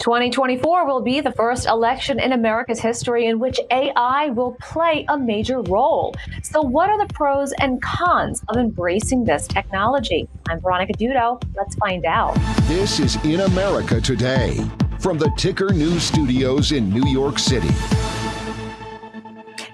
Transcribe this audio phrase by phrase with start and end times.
[0.00, 5.18] 2024 will be the first election in America's history in which AI will play a
[5.18, 6.14] major role.
[6.42, 10.26] So, what are the pros and cons of embracing this technology?
[10.48, 11.42] I'm Veronica Dudo.
[11.54, 12.34] Let's find out.
[12.62, 14.64] This is In America Today
[15.00, 17.68] from the Ticker News Studios in New York City.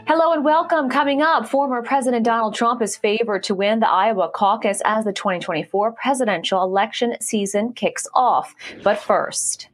[0.08, 0.88] Hello and welcome.
[0.90, 5.12] Coming up, former President Donald Trump is favored to win the Iowa caucus as the
[5.12, 8.54] 2024 presidential election season kicks off.
[8.82, 9.68] But first,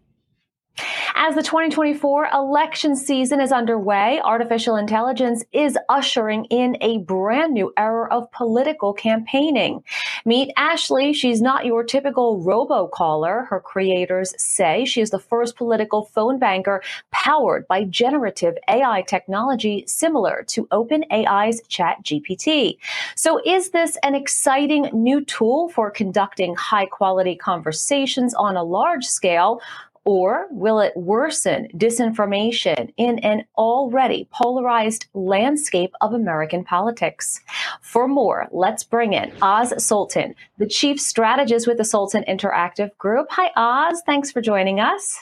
[1.14, 7.72] as the 2024 election season is underway, artificial intelligence is ushering in a brand new
[7.76, 9.84] era of political campaigning.
[10.24, 11.12] Meet Ashley.
[11.12, 13.46] She's not your typical robocaller.
[13.46, 19.84] Her creators say she is the first political phone banker powered by generative AI technology
[19.86, 22.78] similar to OpenAI's ChatGPT.
[23.16, 29.04] So is this an exciting new tool for conducting high quality conversations on a large
[29.04, 29.60] scale?
[30.04, 37.40] Or will it worsen disinformation in an already polarized landscape of American politics?
[37.80, 43.28] For more, let's bring in Oz Sultan, the chief strategist with the Sultan Interactive Group.
[43.30, 44.02] Hi, Oz.
[44.04, 45.18] Thanks for joining us.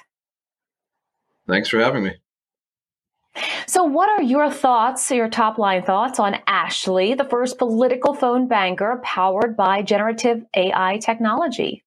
[1.46, 2.14] Thanks for having me.
[3.66, 8.48] So, what are your thoughts, your top line thoughts on Ashley, the first political phone
[8.48, 11.84] banker powered by generative AI technology?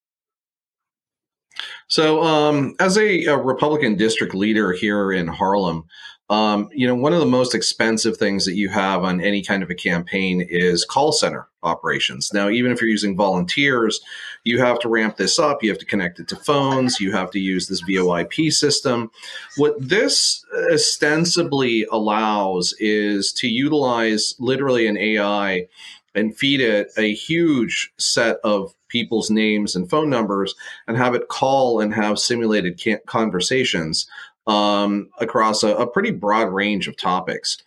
[1.88, 5.86] So, um, as a, a, Republican district leader here in Harlem,
[6.30, 9.62] um, you know, one of the most expensive things that you have on any kind
[9.62, 12.31] of a campaign is call center operations.
[12.34, 14.00] Now, even if you're using volunteers,
[14.44, 15.61] you have to ramp this up.
[15.61, 17.00] You have to connect it to phones.
[17.00, 19.11] You have to use this VoIP system.
[19.58, 25.67] What this ostensibly allows is to utilize literally an AI
[26.16, 30.53] and feed it a huge set of people's names and phone numbers
[30.88, 34.08] and have it call and have simulated conversations
[34.45, 37.58] um, across a, a, pretty broad range of topics.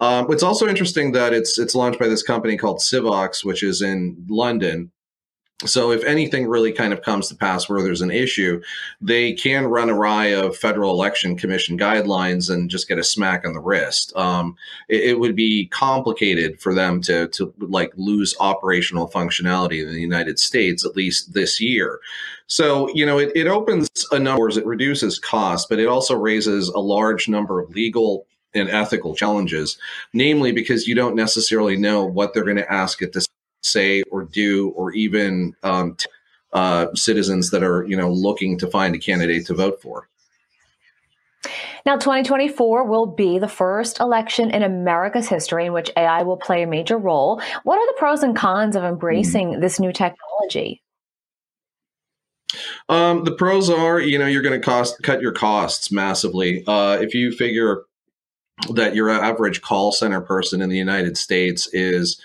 [0.00, 3.82] Um, it's also interesting that it's it's launched by this company called Civox, which is
[3.82, 4.90] in London,
[5.64, 8.60] so if anything really kind of comes to pass where there's an issue,
[9.00, 13.52] they can run awry of federal election commission guidelines and just get a smack on
[13.52, 14.14] the wrist.
[14.16, 14.56] Um,
[14.88, 20.00] it, it, would be complicated for them to to like lose operational functionality in the
[20.00, 22.00] United States at least this year.
[22.46, 26.68] So you know it, it opens a number, it reduces costs, but it also raises
[26.68, 29.78] a large number of legal and ethical challenges,
[30.12, 33.26] namely because you don't necessarily know what they're going to ask at to
[33.62, 36.08] say or do, or even um, t-
[36.52, 40.08] uh, citizens that are you know looking to find a candidate to vote for.
[41.84, 46.62] Now, 2024 will be the first election in America's history in which AI will play
[46.62, 47.42] a major role.
[47.64, 49.60] What are the pros and cons of embracing mm.
[49.60, 50.80] this new technology?
[52.88, 56.64] Um, the pros are, you know, you're going to cost cut your costs massively.
[56.66, 57.84] Uh, if you figure
[58.74, 62.20] that your average call center person in the United States is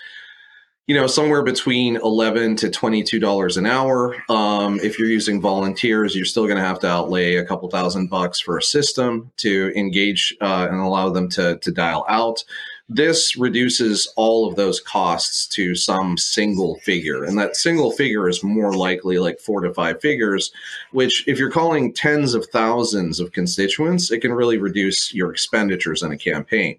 [0.88, 4.16] you know, somewhere between eleven to twenty-two dollars an hour.
[4.30, 8.08] Um, if you're using volunteers, you're still going to have to outlay a couple thousand
[8.08, 12.42] bucks for a system to engage uh, and allow them to to dial out.
[12.88, 18.42] This reduces all of those costs to some single figure, and that single figure is
[18.42, 20.52] more likely like four to five figures.
[20.92, 26.02] Which, if you're calling tens of thousands of constituents, it can really reduce your expenditures
[26.02, 26.78] in a campaign.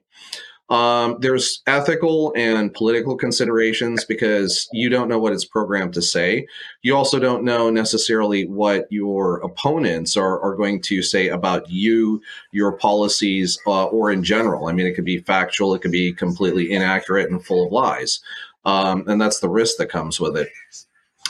[0.70, 6.46] Um, there's ethical and political considerations because you don't know what it's programmed to say.
[6.84, 12.22] You also don't know necessarily what your opponents are, are going to say about you,
[12.52, 14.68] your policies, uh, or in general.
[14.68, 18.20] I mean, it could be factual, it could be completely inaccurate and full of lies.
[18.64, 20.50] Um, and that's the risk that comes with it.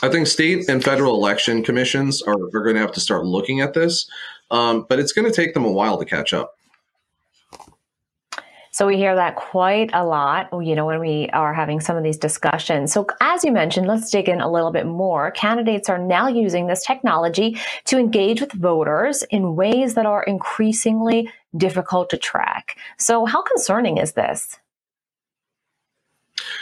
[0.02, 3.62] I think state and federal election commissions are, are going to have to start looking
[3.62, 4.10] at this,
[4.52, 6.59] um, but it's going to take them a while to catch up.
[8.80, 12.04] So we hear that quite a lot, you know, when we are having some of
[12.06, 12.94] these discussions.
[12.94, 15.32] So as you mentioned, let's dig in a little bit more.
[15.32, 17.58] Candidates are now using this technology
[17.88, 22.78] to engage with voters in ways that are increasingly difficult to track.
[22.98, 24.58] So how concerning is this?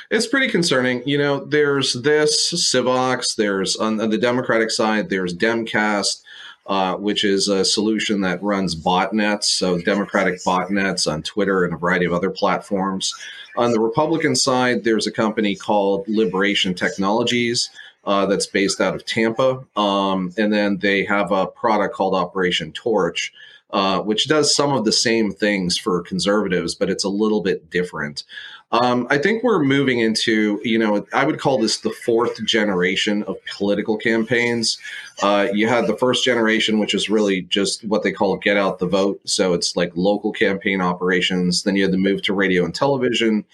[0.10, 1.08] It's pretty concerning.
[1.08, 6.24] You know, there's this Civox, there's on, the Democratic side, there's Demcast,
[6.68, 11.78] uh, which is a solution that runs botnets, so Democratic botnets on Twitter and a
[11.78, 13.14] variety of other platforms.
[13.56, 17.70] On the Republican side, there's a company called Liberation Technologies.
[18.06, 19.62] Uh, that's based out of Tampa.
[19.76, 23.34] Um, and then they have a product called Operation Torch,
[23.72, 27.70] uh, which does some of the same things for conservatives, but it's a little bit
[27.70, 28.24] different.
[28.72, 33.24] Um, I think we're moving into, you know, I would call this the fourth generation
[33.24, 34.78] of political campaigns.
[35.22, 38.80] Uh, you had the first generation, which is really just what they call get out
[38.80, 39.22] the vote.
[39.24, 41.64] So it's like local campaign operations.
[41.64, 43.46] Then you had the move to radio and television,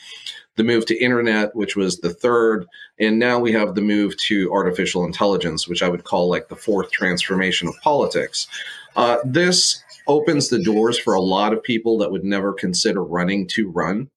[0.56, 2.66] the move to internet, which was the third.
[3.00, 6.56] And now we have the move to artificial intelligence, which I would call like the
[6.56, 8.48] fourth transformation of politics.
[8.96, 13.48] Uh, this opens the doors for a lot of people that would never consider running
[13.50, 14.10] to run.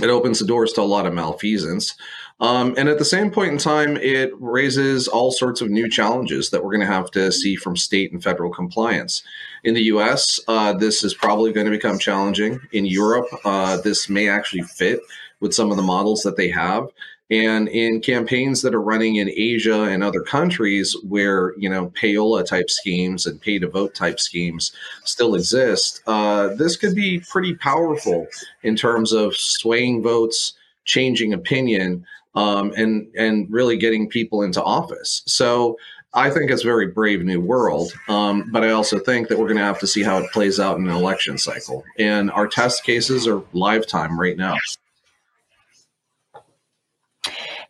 [0.00, 1.94] It opens the doors to a lot of malfeasance.
[2.40, 6.50] Um, and at the same point in time, it raises all sorts of new challenges
[6.50, 9.24] that we're going to have to see from state and federal compliance.
[9.64, 12.60] In the US, uh, this is probably going to become challenging.
[12.70, 15.00] In Europe, uh, this may actually fit
[15.40, 16.88] with some of the models that they have.
[17.30, 22.46] And in campaigns that are running in Asia and other countries where, you know, payola
[22.46, 24.72] type schemes and pay to vote type schemes
[25.04, 28.26] still exist, uh, this could be pretty powerful
[28.62, 30.54] in terms of swaying votes,
[30.84, 35.22] changing opinion, um, and, and really getting people into office.
[35.26, 35.76] So
[36.14, 37.92] I think it's very brave new world.
[38.08, 40.58] Um, but I also think that we're going to have to see how it plays
[40.58, 41.84] out in an election cycle.
[41.98, 44.56] And our test cases are live time right now.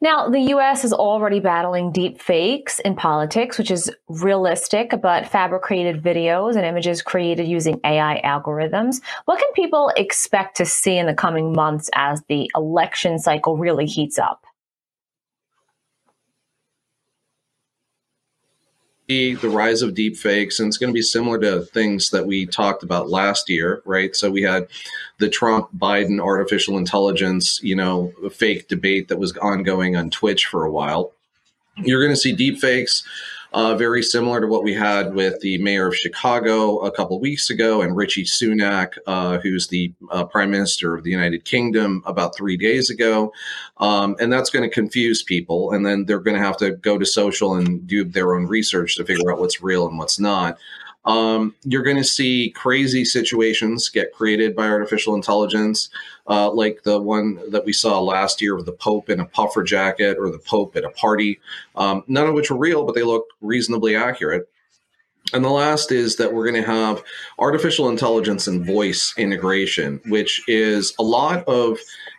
[0.01, 0.85] Now, the U.S.
[0.85, 7.03] is already battling deep fakes in politics, which is realistic but fabricated videos and images
[7.03, 9.01] created using AI algorithms.
[9.25, 13.87] What can people expect to see in the coming months as the election cycle really
[13.87, 14.45] heats up?
[19.09, 22.45] The rise of deep fakes, and it's going to be similar to things that we
[22.45, 24.15] talked about last year, right?
[24.15, 24.69] So we had
[25.17, 30.65] the Trump Biden artificial intelligence, you know, fake debate that was ongoing on Twitch for
[30.65, 31.13] a while.
[31.77, 33.03] You're going to see deep fakes
[33.53, 37.51] uh, very similar to what we had with the mayor of Chicago a couple weeks
[37.51, 42.37] ago and Rishi Sunak, uh, who's the uh, prime minister of the United Kingdom, about
[42.37, 43.33] three days ago.
[43.79, 45.73] Um, and that's going to confuse people.
[45.73, 48.97] And then they're going to have to go to social and do their own research
[48.97, 50.59] to figure out what's real and what's not.
[51.09, 55.89] Um, you're going to see crazy situations get created by artificial intelligence,
[56.29, 59.63] uh, like the one that we saw last year with the Pope in a puffer
[59.63, 61.41] jacket or the Pope at a party,
[61.77, 64.51] um, none of which were real, but they look reasonably accurate.
[65.33, 67.03] And the last is that we're going to have
[67.39, 71.79] artificial intelligence and voice integration, which is a lot of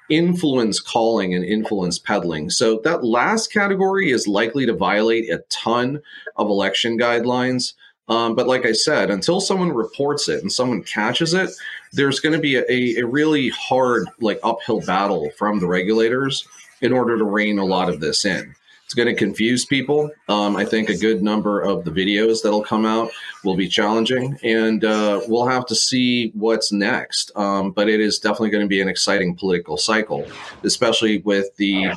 [0.09, 2.50] influence calling and influence peddling.
[2.50, 6.01] So that last category is likely to violate a ton
[6.36, 7.74] of election guidelines.
[8.10, 11.52] Um, but like I said, until someone reports it and someone catches it,
[11.94, 16.48] there's going to be a, a really hard, like uphill battle from the regulators
[16.82, 18.56] in order to rein a lot of this in.
[18.86, 20.10] It's going to confuse people.
[20.30, 23.12] Um, I think a good number of the videos that'll come out
[23.44, 27.32] will be challenging, and uh, we'll have to see what's next.
[27.36, 30.26] Um, but it is definitely going to be an exciting political cycle,
[30.64, 31.94] especially with the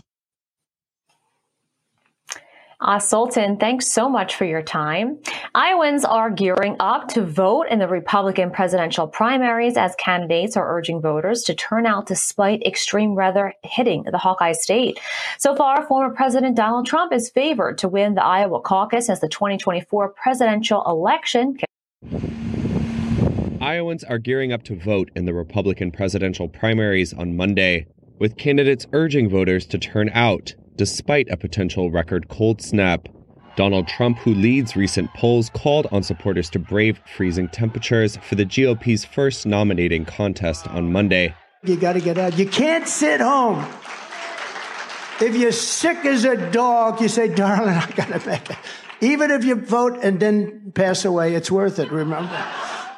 [2.83, 5.19] uh, Sultan, thanks so much for your time.
[5.55, 11.01] Iowans are gearing up to vote in the Republican presidential primaries as candidates are urging
[11.01, 14.99] voters to turn out despite extreme weather hitting the Hawkeye state.
[15.39, 19.29] So far, former President Donald Trump is favored to win the Iowa caucus as the
[19.29, 21.57] 2024 presidential election.
[23.61, 27.87] Iowans are gearing up to vote in the Republican presidential primaries on Monday,
[28.19, 33.09] with candidates urging voters to turn out despite a potential record cold snap.
[33.57, 38.45] Donald Trump, who leads recent polls, called on supporters to brave freezing temperatures for the
[38.45, 41.35] GOP's first nominating contest on Monday.
[41.65, 42.39] You got to get out.
[42.39, 43.65] You can't sit home.
[45.21, 48.57] If you're sick as a dog, you say, darling, I got to make it.
[49.01, 52.45] Even if you vote and then pass away, it's worth it, remember?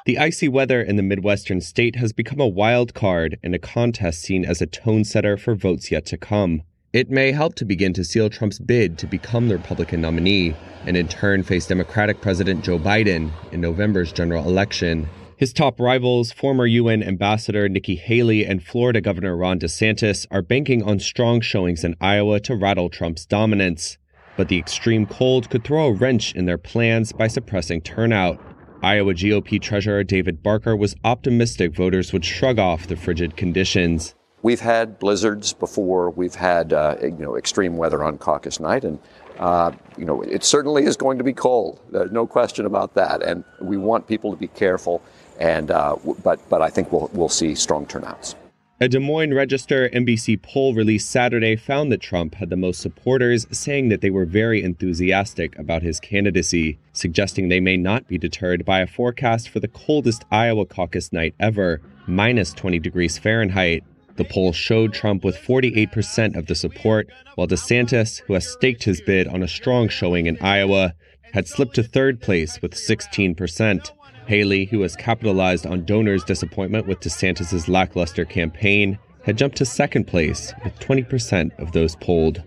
[0.06, 4.20] The icy weather in the Midwestern state has become a wild card in a contest
[4.20, 6.62] seen as a tone setter for votes yet to come.
[6.94, 10.54] It may help to begin to seal Trump's bid to become the Republican nominee,
[10.86, 15.08] and in turn face Democratic President Joe Biden in November's general election.
[15.36, 20.84] His top rivals, former UN Ambassador Nikki Haley and Florida Governor Ron DeSantis, are banking
[20.84, 23.98] on strong showings in Iowa to rattle Trump's dominance.
[24.36, 28.40] But the extreme cold could throw a wrench in their plans by suppressing turnout.
[28.84, 34.14] Iowa GOP Treasurer David Barker was optimistic voters would shrug off the frigid conditions.
[34.44, 36.10] We've had blizzards before.
[36.10, 38.98] We've had uh, you know extreme weather on caucus night, and
[39.38, 41.80] uh, you know it certainly is going to be cold.
[41.90, 43.22] There's no question about that.
[43.22, 45.02] And we want people to be careful.
[45.40, 48.34] And uh, but but I think we'll we'll see strong turnouts.
[48.82, 53.46] A Des Moines Register NBC poll released Saturday found that Trump had the most supporters,
[53.50, 58.66] saying that they were very enthusiastic about his candidacy, suggesting they may not be deterred
[58.66, 63.84] by a forecast for the coldest Iowa caucus night ever, minus 20 degrees Fahrenheit.
[64.16, 69.00] The poll showed Trump with 48% of the support, while DeSantis, who has staked his
[69.00, 70.94] bid on a strong showing in Iowa,
[71.33, 73.90] had slipped to third place with 16%.
[74.26, 80.06] Haley, who has capitalized on donors' disappointment with DeSantis' lackluster campaign, had jumped to second
[80.06, 82.42] place with 20% of those polled.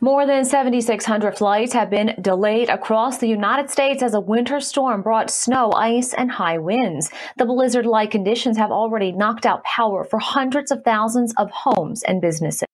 [0.00, 5.02] More than 7,600 flights have been delayed across the United States as a winter storm
[5.02, 7.10] brought snow, ice, and high winds.
[7.36, 12.04] The blizzard like conditions have already knocked out power for hundreds of thousands of homes
[12.04, 12.68] and businesses.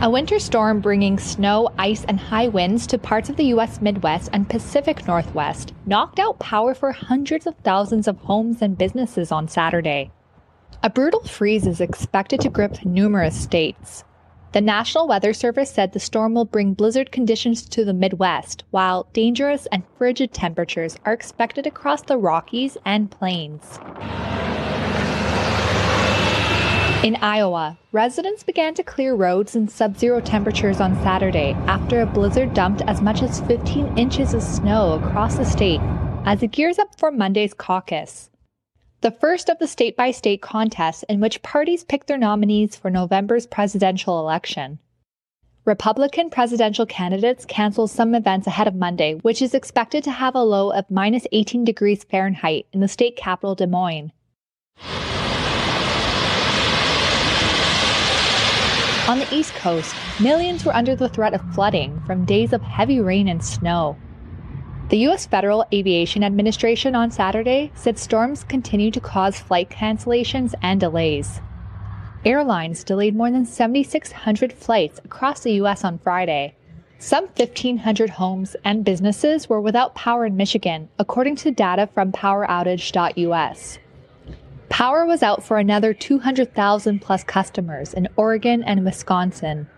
[0.00, 3.80] A winter storm bringing snow, ice, and high winds to parts of the U.S.
[3.80, 9.32] Midwest and Pacific Northwest knocked out power for hundreds of thousands of homes and businesses
[9.32, 10.12] on Saturday.
[10.84, 14.04] A brutal freeze is expected to grip numerous states.
[14.52, 19.06] The National Weather Service said the storm will bring blizzard conditions to the Midwest, while
[19.12, 23.78] dangerous and frigid temperatures are expected across the Rockies and Plains.
[27.04, 32.06] In Iowa, residents began to clear roads in sub zero temperatures on Saturday after a
[32.06, 35.80] blizzard dumped as much as 15 inches of snow across the state
[36.24, 38.30] as it gears up for Monday's caucus
[39.00, 42.90] the first of the state by state contests in which parties pick their nominees for
[42.90, 44.80] November's presidential election.
[45.64, 50.42] Republican presidential candidates canceled some events ahead of Monday, which is expected to have a
[50.42, 54.10] low of minus 18 degrees Fahrenheit in the state capital, Des Moines.
[59.08, 63.00] On the East Coast, millions were under the threat of flooding from days of heavy
[63.00, 63.96] rain and snow.
[64.88, 65.26] The U.S.
[65.26, 71.42] Federal Aviation Administration on Saturday said storms continue to cause flight cancellations and delays.
[72.24, 75.84] Airlines delayed more than 7,600 flights across the U.S.
[75.84, 76.56] on Friday.
[76.98, 83.78] Some 1,500 homes and businesses were without power in Michigan, according to data from poweroutage.us.
[84.70, 89.68] Power was out for another 200,000 plus customers in Oregon and Wisconsin.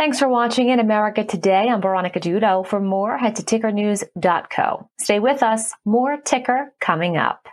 [0.00, 1.68] Thanks for watching in America Today.
[1.68, 2.66] I'm Veronica Dudo.
[2.66, 4.88] For more, head to tickernews.co.
[4.98, 5.74] Stay with us.
[5.84, 7.46] More ticker coming up.